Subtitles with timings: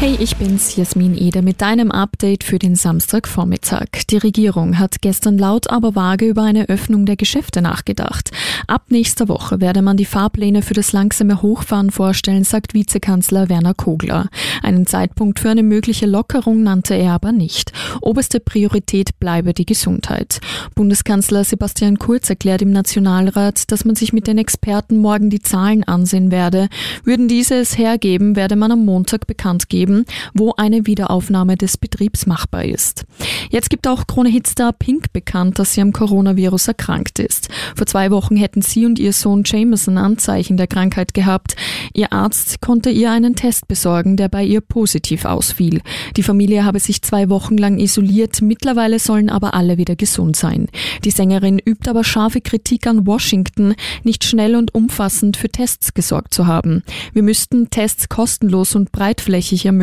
[0.00, 3.88] Hey, ich bin's, Jasmin Eder, mit deinem Update für den Samstagvormittag.
[4.08, 8.30] Die Regierung hat gestern laut, aber vage über eine Öffnung der Geschäfte nachgedacht.
[8.68, 13.74] Ab nächster Woche werde man die Fahrpläne für das langsame Hochfahren vorstellen, sagt Vizekanzler Werner
[13.74, 14.28] Kogler.
[14.62, 17.72] Einen Zeitpunkt für eine mögliche Lockerung nannte er aber nicht.
[18.00, 20.38] Oberste Priorität bleibe die Gesundheit.
[20.76, 25.82] Bundeskanzler Sebastian Kurz erklärt im Nationalrat, dass man sich mit den Experten morgen die Zahlen
[25.82, 26.68] ansehen werde.
[27.02, 31.76] Würden diese es hergeben, werde man am Montag bekannt geben, geben, wo eine Wiederaufnahme des
[31.76, 33.04] Betriebs machbar ist.
[33.50, 37.48] Jetzt gibt auch Krone-Hitstar Pink bekannt, dass sie am Coronavirus erkrankt ist.
[37.74, 41.56] Vor zwei Wochen hätten sie und ihr Sohn Jameson Anzeichen der Krankheit gehabt.
[41.94, 45.80] Ihr Arzt konnte ihr einen Test besorgen, der bei ihr positiv ausfiel.
[46.16, 50.68] Die Familie habe sich zwei Wochen lang isoliert, mittlerweile sollen aber alle wieder gesund sein.
[51.04, 56.34] Die Sängerin übt aber scharfe Kritik an Washington, nicht schnell und umfassend für Tests gesorgt
[56.34, 56.82] zu haben.
[57.12, 59.77] Wir müssten Tests kostenlos und breitflächig ermöglichen,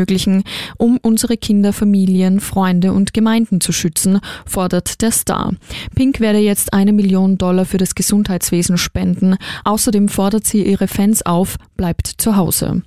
[0.77, 5.53] um unsere Kinder, Familien, Freunde und Gemeinden zu schützen, fordert der Star.
[5.95, 9.37] Pink werde jetzt eine Million Dollar für das Gesundheitswesen spenden.
[9.63, 12.83] Außerdem fordert sie ihre Fans auf, bleibt zu Hause.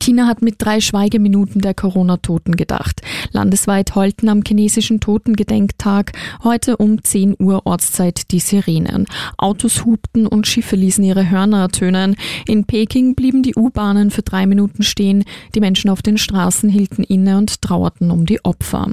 [0.00, 3.02] China hat mit drei Schweigeminuten der Corona-Toten gedacht.
[3.32, 9.06] Landesweit heulten am chinesischen Totengedenktag heute um 10 Uhr Ortszeit die Sirenen.
[9.36, 12.16] Autos hupten und Schiffe ließen ihre Hörner ertönen.
[12.46, 15.24] In Peking blieben die U-Bahnen für drei Minuten stehen.
[15.54, 18.90] Die Menschen auf den Straßen Straßen hielten inne und trauerten um die Opfer.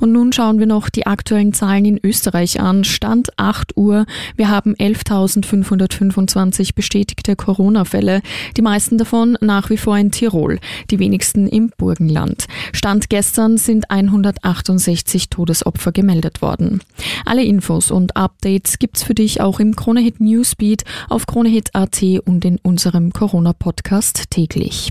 [0.00, 2.84] Und nun schauen wir noch die aktuellen Zahlen in Österreich an.
[2.84, 4.04] Stand 8 Uhr.
[4.36, 8.20] Wir haben 11.525 bestätigte Corona-Fälle.
[8.58, 10.58] Die meisten davon nach wie vor in Tirol,
[10.90, 12.44] die wenigsten im Burgenland.
[12.74, 16.82] Stand gestern sind 168 Todesopfer gemeldet worden.
[17.24, 22.58] Alle Infos und Updates gibt's für dich auch im Kronehit Newsbeat auf kronehit.at und in
[22.58, 24.90] unserem Corona-Podcast täglich.